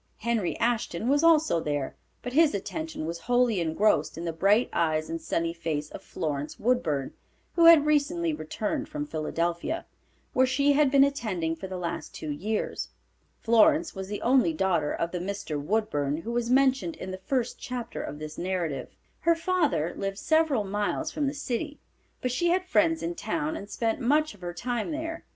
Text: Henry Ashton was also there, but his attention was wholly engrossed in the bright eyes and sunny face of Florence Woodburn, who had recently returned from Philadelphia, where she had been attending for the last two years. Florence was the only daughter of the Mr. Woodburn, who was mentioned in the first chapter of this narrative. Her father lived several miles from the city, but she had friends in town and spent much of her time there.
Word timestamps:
Henry 0.17 0.57
Ashton 0.57 1.07
was 1.09 1.23
also 1.23 1.59
there, 1.59 1.95
but 2.23 2.33
his 2.33 2.55
attention 2.55 3.05
was 3.05 3.19
wholly 3.19 3.59
engrossed 3.61 4.17
in 4.17 4.25
the 4.25 4.33
bright 4.33 4.67
eyes 4.73 5.11
and 5.11 5.21
sunny 5.21 5.53
face 5.53 5.91
of 5.91 6.01
Florence 6.01 6.59
Woodburn, 6.59 7.13
who 7.53 7.65
had 7.65 7.85
recently 7.85 8.33
returned 8.33 8.89
from 8.89 9.05
Philadelphia, 9.05 9.85
where 10.33 10.47
she 10.47 10.73
had 10.73 10.89
been 10.89 11.03
attending 11.03 11.55
for 11.55 11.67
the 11.67 11.77
last 11.77 12.15
two 12.15 12.31
years. 12.31 12.89
Florence 13.41 13.93
was 13.93 14.07
the 14.07 14.23
only 14.23 14.53
daughter 14.53 14.91
of 14.91 15.11
the 15.11 15.19
Mr. 15.19 15.61
Woodburn, 15.61 16.17
who 16.17 16.31
was 16.31 16.49
mentioned 16.49 16.95
in 16.95 17.11
the 17.11 17.19
first 17.19 17.59
chapter 17.59 18.01
of 18.01 18.17
this 18.17 18.39
narrative. 18.39 18.89
Her 19.19 19.35
father 19.35 19.93
lived 19.95 20.17
several 20.17 20.63
miles 20.63 21.11
from 21.11 21.27
the 21.27 21.33
city, 21.35 21.79
but 22.21 22.31
she 22.31 22.47
had 22.47 22.65
friends 22.65 23.03
in 23.03 23.13
town 23.13 23.55
and 23.55 23.69
spent 23.69 23.99
much 24.01 24.33
of 24.33 24.41
her 24.41 24.55
time 24.55 24.89
there. 24.89 25.25